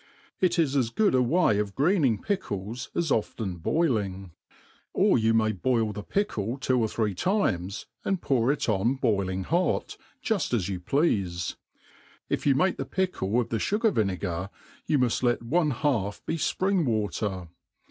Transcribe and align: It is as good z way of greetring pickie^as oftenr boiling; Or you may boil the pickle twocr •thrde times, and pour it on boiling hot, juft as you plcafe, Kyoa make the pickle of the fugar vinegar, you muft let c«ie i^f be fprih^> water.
It 0.39 0.57
is 0.57 0.75
as 0.75 0.89
good 0.89 1.13
z 1.13 1.19
way 1.19 1.59
of 1.59 1.75
greetring 1.75 2.19
pickie^as 2.25 2.89
oftenr 3.11 3.61
boiling; 3.61 4.31
Or 4.93 5.15
you 5.19 5.35
may 5.35 5.51
boil 5.51 5.93
the 5.93 6.01
pickle 6.01 6.57
twocr 6.57 6.89
•thrde 7.13 7.15
times, 7.15 7.85
and 8.03 8.19
pour 8.19 8.51
it 8.51 8.67
on 8.67 8.95
boiling 8.95 9.43
hot, 9.43 9.97
juft 10.25 10.55
as 10.55 10.69
you 10.69 10.79
plcafe, 10.79 11.55
Kyoa 12.31 12.55
make 12.55 12.77
the 12.77 12.85
pickle 12.85 13.39
of 13.39 13.49
the 13.49 13.57
fugar 13.57 13.93
vinegar, 13.93 14.49
you 14.87 14.97
muft 14.97 15.21
let 15.21 15.37
c«ie 15.39 15.45
i^f 15.49 16.25
be 16.25 16.35
fprih^> 16.37 16.83
water. 16.83 17.49